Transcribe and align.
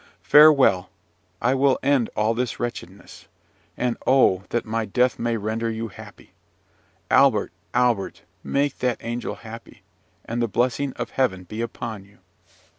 Farewell! 0.23 0.89
I 1.43 1.53
will 1.53 1.77
end 1.83 2.09
all 2.15 2.33
this 2.33 2.59
wretchedness. 2.59 3.27
And 3.77 3.97
oh, 4.07 4.45
that 4.49 4.65
my 4.65 4.83
death 4.83 5.19
may 5.19 5.37
render 5.37 5.69
you 5.69 5.89
happy! 5.89 6.33
Albert, 7.11 7.51
Albert! 7.75 8.23
make 8.43 8.79
that 8.79 8.97
angel 9.01 9.35
happy, 9.35 9.83
and 10.25 10.41
the 10.41 10.47
blessing 10.47 10.93
of 10.93 11.11
Heaven 11.11 11.43
be 11.43 11.61
upon 11.61 12.03
you!" 12.03 12.17